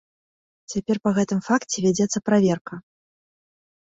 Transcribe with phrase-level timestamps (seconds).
[0.73, 2.73] Цяпер па гэтым факце вядзецца праверка.